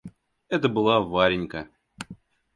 [0.49, 1.67] Это была Варенька.